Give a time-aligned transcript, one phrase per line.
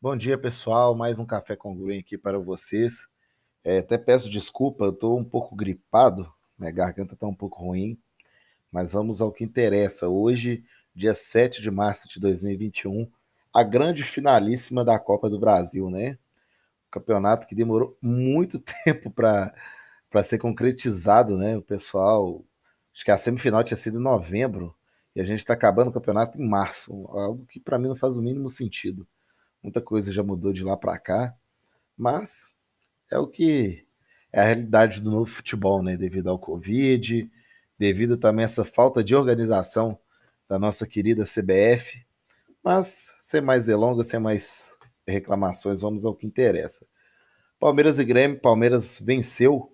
[0.00, 0.94] Bom dia, pessoal.
[0.94, 3.08] Mais um Café com Green aqui para vocês.
[3.64, 7.98] É, até peço desculpa, eu estou um pouco gripado, minha garganta está um pouco ruim,
[8.70, 10.08] mas vamos ao que interessa.
[10.08, 10.64] Hoje,
[10.94, 13.10] dia 7 de março de 2021,
[13.52, 16.16] a grande finalíssima da Copa do Brasil, né?
[16.90, 19.52] campeonato que demorou muito tempo para
[20.22, 21.56] ser concretizado, né?
[21.56, 22.44] O pessoal,
[22.94, 24.72] acho que a semifinal tinha sido em novembro
[25.14, 28.16] e a gente está acabando o campeonato em março, algo que para mim não faz
[28.16, 29.04] o mínimo sentido.
[29.62, 31.34] Muita coisa já mudou de lá para cá,
[31.96, 32.54] mas
[33.10, 33.86] é o que
[34.32, 35.96] é a realidade do novo futebol, né?
[35.96, 37.30] Devido ao Covid,
[37.78, 39.98] devido também a essa falta de organização
[40.48, 42.04] da nossa querida CBF.
[42.62, 44.70] Mas, sem mais delongas, sem mais
[45.06, 46.86] reclamações, vamos ao que interessa.
[47.58, 49.72] Palmeiras e Grêmio, Palmeiras venceu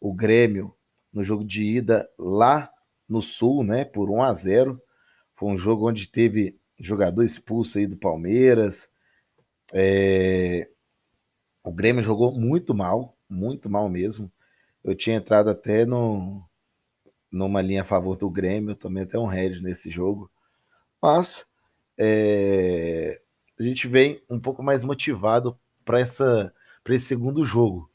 [0.00, 0.74] o Grêmio
[1.12, 2.70] no jogo de ida lá
[3.08, 4.82] no Sul, né, por 1 a 0.
[5.34, 8.88] Foi um jogo onde teve jogador expulso aí do Palmeiras.
[9.72, 10.68] É...
[11.64, 14.30] O Grêmio jogou muito mal, muito mal mesmo.
[14.82, 16.44] Eu tinha entrado até no,
[17.30, 20.30] numa linha a favor do Grêmio, tomei até um head nesse jogo.
[21.00, 21.46] Mas
[21.98, 23.20] é,
[23.58, 26.52] a gente vem um pouco mais motivado para essa
[26.82, 27.88] para esse segundo jogo.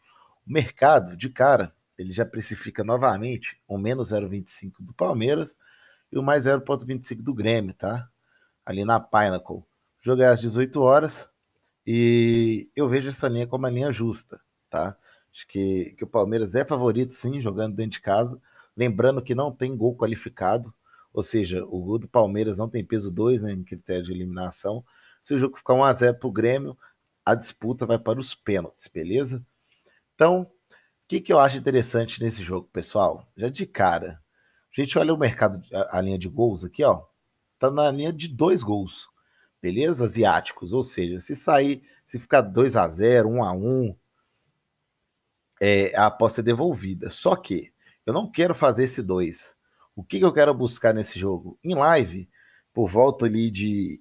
[0.47, 5.57] O mercado, de cara, ele já precifica novamente o menos 0,25 do Palmeiras
[6.11, 8.07] e o mais 0,25 do Grêmio, tá?
[8.65, 9.63] Ali na Pinnacle.
[9.99, 11.27] Jogo é às 18 horas
[11.87, 14.97] e eu vejo essa linha como uma linha justa, tá?
[15.33, 18.41] Acho que, que o Palmeiras é favorito, sim, jogando dentro de casa.
[18.75, 20.73] Lembrando que não tem gol qualificado,
[21.13, 24.83] ou seja, o gol do Palmeiras não tem peso 2 né, em critério de eliminação.
[25.23, 26.77] Se o jogo ficar 1 a 0 para o Grêmio,
[27.23, 29.45] a disputa vai para os pênaltis, beleza?
[30.13, 30.47] Então, o
[31.07, 33.25] que, que eu acho interessante nesse jogo, pessoal?
[33.37, 34.21] Já de cara,
[34.77, 37.05] a gente olha o mercado, a, a linha de gols aqui, ó,
[37.57, 39.07] tá na linha de dois gols,
[39.61, 40.05] beleza?
[40.05, 43.95] Asiáticos, ou seja, se sair, se ficar 2 a 0 1 a 1
[45.59, 47.09] é, a aposta é devolvida.
[47.09, 47.71] Só que
[48.05, 49.55] eu não quero fazer esse 2.
[49.95, 51.57] O que, que eu quero buscar nesse jogo?
[51.63, 52.29] Em live,
[52.73, 53.99] por volta ali de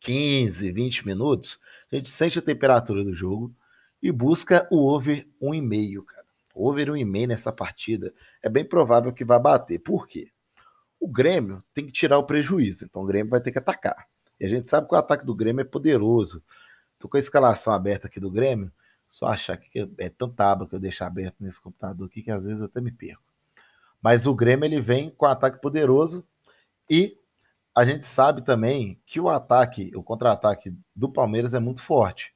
[0.00, 1.60] 15, 20 minutos,
[1.92, 3.54] a gente sente a temperatura do jogo
[4.02, 6.26] e busca o over 1,5, cara.
[6.54, 9.78] Over 1,5 nessa partida é bem provável que vá bater.
[9.78, 10.30] Por quê?
[10.98, 14.06] O Grêmio tem que tirar o prejuízo, então o Grêmio vai ter que atacar.
[14.40, 16.42] E a gente sabe que o ataque do Grêmio é poderoso.
[16.98, 18.72] Tô com a escalação aberta aqui do Grêmio,
[19.08, 22.44] só achar que é tanta aba que eu deixo aberto nesse computador aqui que às
[22.44, 23.22] vezes até me perco.
[24.02, 26.24] Mas o Grêmio ele vem com ataque poderoso
[26.88, 27.18] e
[27.74, 32.32] a gente sabe também que o ataque, o contra-ataque do Palmeiras é muito forte.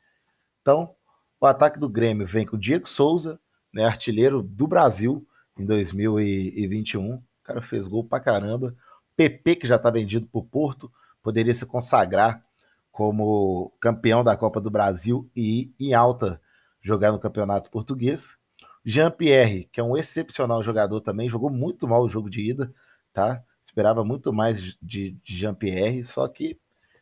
[0.61, 0.95] Então,
[1.41, 3.39] o ataque do Grêmio vem com o Diego Souza,
[3.73, 5.27] né, artilheiro do Brasil
[5.59, 7.15] em 2021.
[7.15, 8.75] O cara fez gol pra caramba.
[9.17, 10.91] PP, que já está vendido para o Porto,
[11.25, 12.45] poderia se consagrar
[12.93, 16.41] como campeão da Copa do Brasil e em alta
[16.81, 18.37] jogar no Campeonato Português.
[18.85, 22.73] Jean-Pierre, que é um excepcional jogador também, jogou muito mal o jogo de ida,
[23.13, 23.43] tá?
[23.65, 26.61] Esperava muito mais de, de Jean-Pierre, só que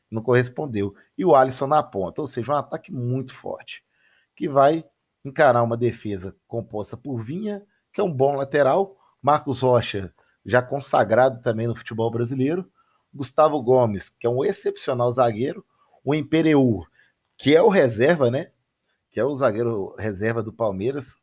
[0.08, 0.94] não correspondeu.
[1.18, 3.84] E o Alisson na ponta, ou seja, um ataque muito forte,
[4.36, 4.84] que vai
[5.24, 7.62] encarar uma defesa composta por Vinha,
[7.92, 10.14] que é um bom lateral, Marcos Rocha,
[10.46, 12.70] já consagrado também no futebol brasileiro,
[13.12, 15.64] Gustavo Gomes, que é um excepcional zagueiro,
[16.04, 16.86] o Impereur,
[17.36, 18.50] que é o reserva, né?
[19.10, 21.16] Que é o zagueiro reserva do Palmeiras.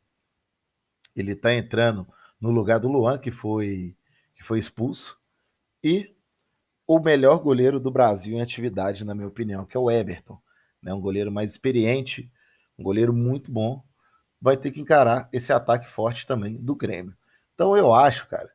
[1.14, 2.06] Ele está entrando
[2.40, 3.96] no lugar do Luan, que foi,
[4.34, 5.20] que foi expulso
[5.82, 6.14] e
[6.86, 10.40] o melhor goleiro do Brasil em atividade, na minha opinião, que é o Everton.
[10.82, 10.92] Né?
[10.92, 12.30] Um goleiro mais experiente,
[12.78, 13.82] um goleiro muito bom,
[14.40, 17.14] vai ter que encarar esse ataque forte também do Grêmio.
[17.54, 18.50] Então eu acho, cara,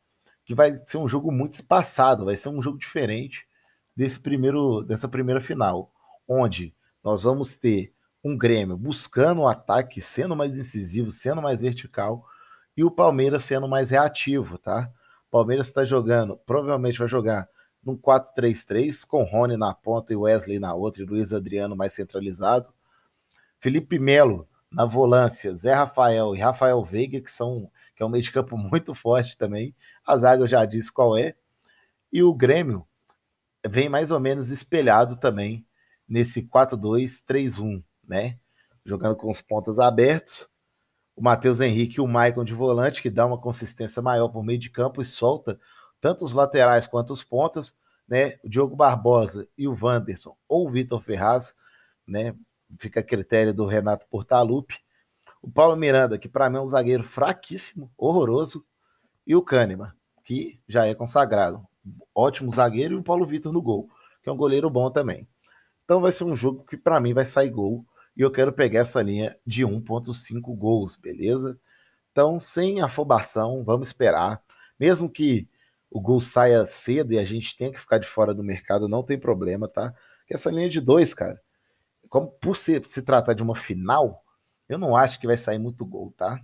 [0.46, 3.48] que vai ser um jogo muito espaçado, vai ser um jogo diferente
[3.96, 5.92] desse primeiro, dessa primeira final,
[6.28, 6.74] onde
[7.04, 12.26] nós vamos ter um Grêmio buscando o ataque, sendo mais incisivo, sendo mais vertical,
[12.78, 14.92] e o Palmeiras sendo mais reativo, tá?
[15.32, 17.48] Palmeiras está jogando, provavelmente vai jogar
[17.84, 22.74] num 4-3-3, com Rony na ponta e Wesley na outra, e Luiz Adriano mais centralizado.
[23.60, 28.24] Felipe Melo na volância, Zé Rafael e Rafael Veiga, que são que é um meio
[28.24, 29.74] de campo muito forte também.
[30.06, 31.36] A zaga eu já disse qual é.
[32.12, 32.86] E o Grêmio
[33.68, 35.66] vem mais ou menos espelhado também
[36.08, 38.38] nesse 4-2-3-1, né?
[38.86, 40.48] Jogando com os pontas abertos
[41.16, 44.60] o Matheus Henrique e o Maicon de volante, que dá uma consistência maior por meio
[44.60, 45.58] de campo e solta
[46.02, 47.74] tanto os laterais quanto os pontas,
[48.08, 48.38] né?
[48.44, 51.56] O Diogo Barbosa e o Wanderson ou o Vitor Ferraz,
[52.06, 52.36] né?
[52.80, 54.76] Fica a critério do Renato Portaluppi.
[55.42, 58.66] O Paulo Miranda, que para mim é um zagueiro fraquíssimo, horroroso,
[59.28, 59.92] e o Kahneman,
[60.24, 61.66] que já é consagrado.
[62.14, 63.90] Ótimo zagueiro, e o Paulo Vitor no gol,
[64.24, 65.28] que é um goleiro bom também.
[65.84, 67.86] Então vai ser um jogo que para mim vai sair gol
[68.18, 71.60] e eu quero pegar essa linha de 1.5 gols, beleza?
[72.12, 74.42] Então, sem afobação, vamos esperar.
[74.80, 75.48] Mesmo que
[75.92, 79.04] o gol saia cedo e a gente tenha que ficar de fora do mercado, não
[79.04, 79.94] tem problema, tá?
[80.26, 81.42] Que essa linha de dois, cara,
[82.16, 84.24] como por se, se tratar de uma final,
[84.70, 86.40] eu não acho que vai sair muito gol, tá?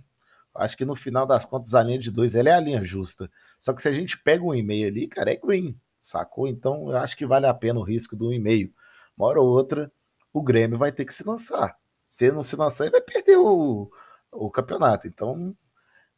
[0.54, 3.30] Acho que no final das contas a linha de dois ela é a linha justa.
[3.58, 6.46] Só que se a gente pega um e-mail ali, cara, é green, sacou?
[6.46, 8.70] Então eu acho que vale a pena o risco do e-mail.
[9.16, 9.90] Uma hora ou outra,
[10.30, 11.74] o Grêmio vai ter que se lançar.
[12.06, 13.90] Se ele não se lançar, ele vai perder o,
[14.30, 15.08] o campeonato.
[15.08, 15.56] Então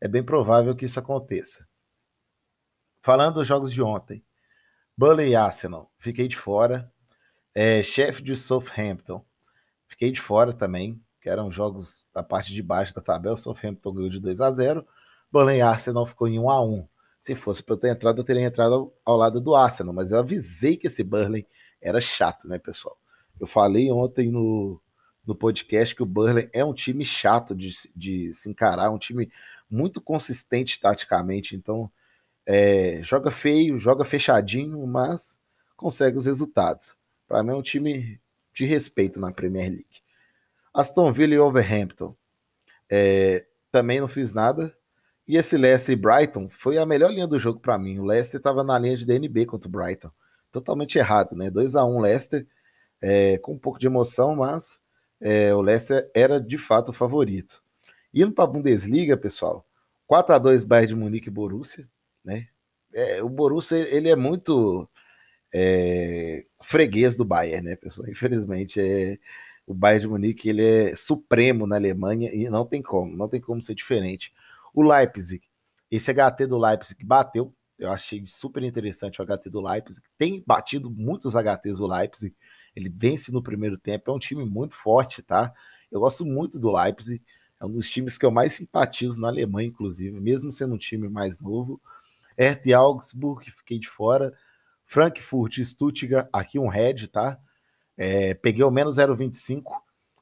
[0.01, 1.65] é bem provável que isso aconteça.
[3.01, 4.25] Falando dos jogos de ontem,
[4.99, 6.93] Burnley e Arsenal, fiquei de fora.
[7.55, 9.25] É, Sheffield e Southampton,
[9.95, 13.37] fiquei de fora também que eram jogos da parte de baixo da tabela.
[13.37, 14.87] Southampton ganhou de 2 a 0
[15.33, 16.87] Burnley Arsenal ficou em 1 a 1
[17.19, 20.13] Se fosse para eu ter entrado, eu teria entrado ao, ao, lado do Arsenal, mas
[20.13, 21.47] eu avisei que esse Burnley
[21.81, 22.97] era chato, né, pessoal?
[23.41, 24.81] Eu falei ontem no,
[25.27, 29.31] no podcast que o Burnley é um time chato de, de se encarar, um time
[29.71, 31.91] muito consistente taticamente, então
[32.45, 35.41] é, joga feio, joga fechadinho, mas
[35.75, 36.97] consegue os resultados.
[37.27, 38.21] Para mim é um time
[38.55, 40.03] de respeito na Premier League.
[40.73, 42.17] Aston Villa e Overhampton.
[42.91, 44.75] É, também não fiz nada.
[45.27, 47.99] E esse Leicester e Brighton foi a melhor linha do jogo para mim.
[47.99, 50.11] O Leicester estava na linha de DNB contra o Brighton.
[50.53, 51.51] Totalmente errado, né?
[51.51, 52.47] 2 a 1 Leicester,
[53.01, 54.79] é, com um pouco de emoção, mas
[55.21, 57.63] é, o Leicester era de fato o favorito.
[58.13, 59.67] Indo para a Bundesliga, pessoal,
[60.07, 61.89] 4 a 2 Bayern de Munique e Borussia,
[62.25, 62.49] né?
[62.93, 64.89] É, o Borussia ele é muito
[65.55, 68.09] é, freguês do Bayern, né, pessoal?
[68.11, 69.19] Infelizmente é
[69.67, 73.41] o Bayern de Munique ele é supremo na Alemanha e não tem como, não tem
[73.41, 74.33] como ser diferente.
[74.75, 75.43] O Leipzig,
[75.91, 80.91] esse HT do Leipzig bateu, eu achei super interessante o HT do Leipzig, tem batido
[80.91, 82.35] muitos HTs do Leipzig,
[82.77, 85.53] ele vence no primeiro tempo, é um time muito forte, tá?
[85.91, 87.23] Eu gosto muito do Leipzig,
[87.61, 91.09] é um dos times que eu mais simpatizo na Alemanha, inclusive, mesmo sendo um time
[91.09, 91.81] mais novo.
[92.37, 94.35] Hertha e Augsburg, fiquei de fora.
[94.95, 97.37] Frankfurt Stuttgart, aqui um head, tá?
[97.97, 99.65] É, peguei o menos 0,25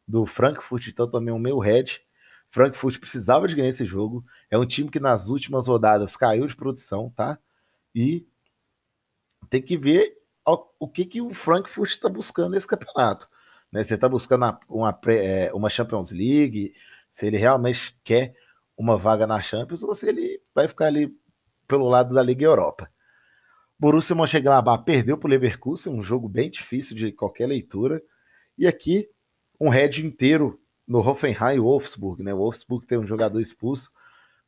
[0.09, 2.01] do Frankfurt, então também o meu head.
[2.49, 4.25] Frankfurt precisava de ganhar esse jogo.
[4.51, 7.39] É um time que nas últimas rodadas caiu de produção, tá?
[7.95, 8.27] E
[9.51, 10.17] tem que ver
[10.79, 13.29] o que, que o Frankfurt está buscando nesse campeonato.
[13.71, 13.85] Né?
[13.85, 16.75] Se está buscando uma, é, uma Champions League,
[17.11, 18.35] se ele realmente quer
[18.75, 21.15] uma vaga na Champions, ou se ele vai ficar ali
[21.69, 22.91] pelo lado da Liga Europa.
[23.83, 28.01] Borussia Mönchengladbach perdeu para o Leverkusen, um jogo bem difícil de qualquer leitura.
[28.57, 29.11] E aqui,
[29.59, 32.23] um head inteiro no Hoffenheim e Wolfsburg.
[32.23, 32.33] Né?
[32.33, 33.91] O Wolfsburg tem um jogador expulso,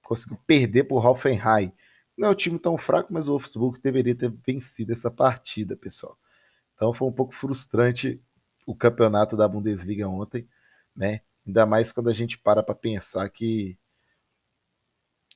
[0.04, 1.72] conseguiu perder para o Hoffenheim.
[2.16, 6.16] Não é um time tão fraco, mas o Wolfsburg deveria ter vencido essa partida, pessoal.
[6.76, 8.22] Então foi um pouco frustrante
[8.64, 10.48] o campeonato da Bundesliga ontem,
[10.94, 11.22] né?
[11.44, 13.76] Ainda mais quando a gente para para pensar que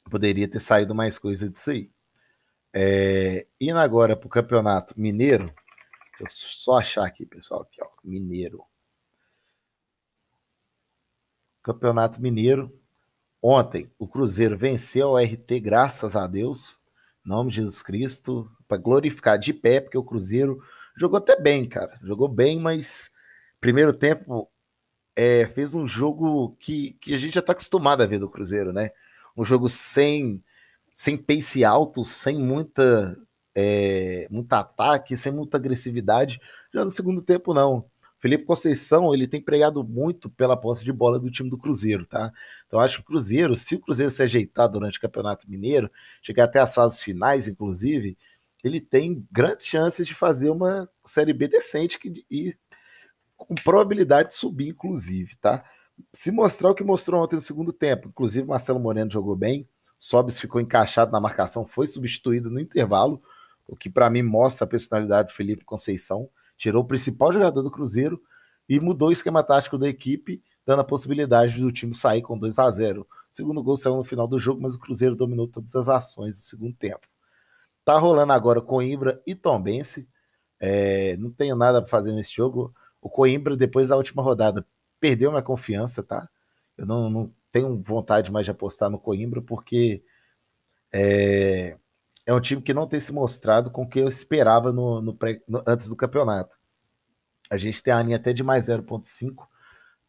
[0.09, 1.91] poderia ter saído mais coisa disso aí.
[2.73, 5.47] É, indo agora para o Campeonato Mineiro,
[6.19, 8.65] deixa eu só achar aqui, pessoal, aqui, ó, Mineiro.
[11.63, 12.73] Campeonato Mineiro.
[13.43, 16.79] Ontem, o Cruzeiro venceu o RT, graças a Deus,
[17.25, 20.61] em nome de Jesus Cristo, para glorificar de pé, porque o Cruzeiro
[20.97, 21.99] jogou até bem, cara.
[22.03, 23.11] Jogou bem, mas
[23.61, 24.51] primeiro tempo
[25.15, 28.73] é, fez um jogo que, que a gente já está acostumado a ver do Cruzeiro,
[28.73, 28.91] né?
[29.37, 30.43] Um jogo sem
[30.99, 33.17] sem pace alto, sem muita,
[33.55, 36.41] é, muito ataque, sem muita agressividade.
[36.75, 37.85] Já no segundo tempo, não.
[38.19, 42.33] Felipe Conceição, ele tem pregado muito pela posse de bola do time do Cruzeiro, tá?
[42.67, 45.89] Então acho que o Cruzeiro, se o Cruzeiro se ajeitar durante o Campeonato Mineiro,
[46.21, 48.19] chegar até as fases finais, inclusive,
[48.65, 52.53] ele tem grandes chances de fazer uma Série B decente que, e
[53.37, 55.65] com probabilidade de subir, inclusive, tá?
[56.13, 60.39] Se mostrar o que mostrou ontem no segundo tempo, inclusive Marcelo Moreno jogou bem, Sobis
[60.39, 63.23] ficou encaixado na marcação, foi substituído no intervalo,
[63.67, 66.29] o que para mim mostra a personalidade do Felipe Conceição.
[66.57, 68.23] Tirou o principal jogador do Cruzeiro
[68.69, 72.59] e mudou o esquema tático da equipe, dando a possibilidade do time sair com 2
[72.59, 75.75] a 0 O segundo gol saiu no final do jogo, mas o Cruzeiro dominou todas
[75.75, 77.07] as ações do segundo tempo.
[77.85, 80.09] Tá rolando agora Coimbra e Tombense.
[80.61, 82.75] É, não tenho nada para fazer nesse jogo.
[83.01, 84.67] O Coimbra, depois da última rodada,
[85.01, 86.29] perdeu minha confiança, tá?
[86.77, 90.03] Eu não, não tenho vontade mais de apostar no Coimbra, porque
[90.93, 91.77] é,
[92.27, 95.15] é um time que não tem se mostrado com o que eu esperava no, no,
[95.15, 96.57] pré, no antes do campeonato.
[97.51, 99.47] A gente tem a linha até de mais 0,5,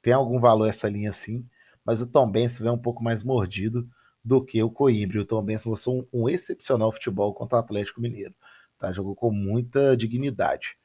[0.02, 1.48] tem algum valor essa linha sim,
[1.86, 3.90] mas o Tom Benz vem um pouco mais mordido
[4.24, 5.22] do que o Coimbra.
[5.22, 8.36] O Tom Benz mostrou um, um, excepcional futebol contra o Atlético Mineiro.
[8.78, 8.92] Tá?
[8.92, 10.78] Jogou com muita dignidade.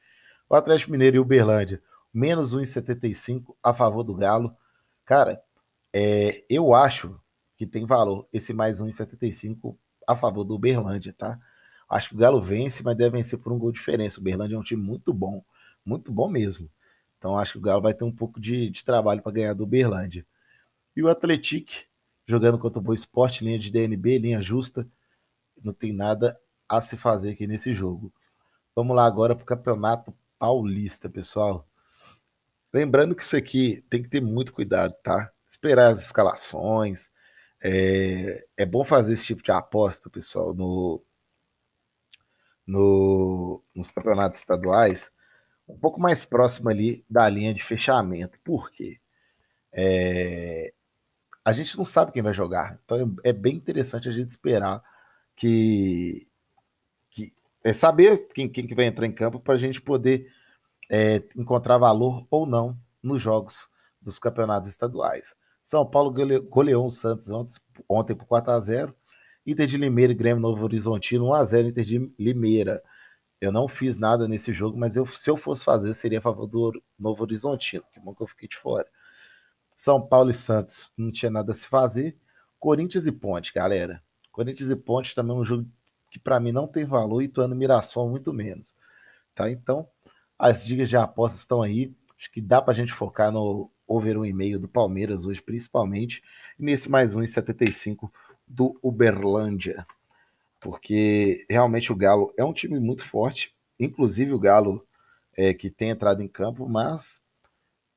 [0.49, 1.81] O Atlético Mineiro e o Uberlândia.
[2.13, 4.55] menos 1,75 a favor do Galo.
[5.03, 5.41] Cara,
[5.97, 7.17] é, eu acho
[7.55, 11.39] que tem valor esse mais 1,75 a favor do Uberlândia, tá?
[11.87, 14.17] Acho que o Galo vence, mas deve vencer por um gol de diferença.
[14.17, 15.41] O Uberlândia é um time muito bom,
[15.85, 16.69] muito bom mesmo.
[17.17, 19.63] Então acho que o Galo vai ter um pouco de, de trabalho para ganhar do
[19.63, 20.25] Uberlândia.
[20.93, 21.71] E o Atlético
[22.27, 24.85] jogando contra o Boa Esporte, linha de DNB, linha justa.
[25.63, 26.37] Não tem nada
[26.67, 28.11] a se fazer aqui nesse jogo.
[28.75, 31.65] Vamos lá agora para o Campeonato Paulista, pessoal.
[32.73, 35.31] Lembrando que isso aqui tem que ter muito cuidado, tá?
[35.55, 37.09] Esperar as escalações.
[37.63, 41.01] É, é bom fazer esse tipo de aposta, pessoal, no,
[42.67, 45.09] no, nos campeonatos estaduais,
[45.67, 48.37] um pouco mais próximo ali da linha de fechamento.
[48.43, 48.99] Por quê?
[49.71, 50.73] É,
[51.43, 52.77] a gente não sabe quem vai jogar.
[52.83, 54.83] Então é, bem interessante a gente esperar
[55.35, 56.27] que,
[57.09, 57.33] que
[57.63, 60.29] é saber quem, quem que vai entrar em campo para a gente poder
[60.89, 63.69] é, encontrar valor ou não nos jogos
[64.01, 65.35] dos campeonatos estaduais.
[65.65, 66.13] São Paulo
[66.47, 67.55] goleou o Santos ontem,
[67.89, 68.95] ontem por 4 a 0
[69.47, 72.83] Inter de Limeira e Grêmio Novo Horizontino 1 a 0 Inter de Limeira.
[73.41, 76.45] Eu não fiz nada nesse jogo, mas eu, se eu fosse fazer, seria a favor
[76.45, 77.83] do Novo Horizontino.
[77.91, 78.87] Que bom que eu fiquei de fora.
[79.75, 82.15] São Paulo e Santos não tinha nada a se fazer.
[82.59, 84.03] Corinthians e Ponte, galera.
[84.31, 85.67] Corinthians e Ponte também é um jogo
[86.11, 88.75] que para mim não tem valor e Tuano Mirassol muito menos.
[89.33, 89.49] Tá?
[89.49, 89.89] Então,
[90.37, 91.91] as dicas de apostas estão aí.
[92.19, 96.23] Acho que dá para a gente focar no over 1,5 do Palmeiras hoje, principalmente.
[96.59, 98.11] E nesse mais 1,75
[98.47, 99.85] do Uberlândia.
[100.59, 103.53] Porque realmente o Galo é um time muito forte.
[103.79, 104.85] Inclusive o Galo
[105.37, 107.21] é, que tem entrado em campo, mas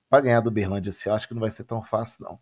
[0.08, 2.38] para ganhar do Uberlândia, assim, eu acho que não vai ser tão fácil, não.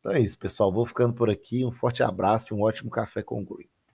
[0.00, 0.72] Então é isso, pessoal.
[0.72, 1.64] Vou ficando por aqui.
[1.64, 3.71] Um forte abraço e um ótimo café com o Green.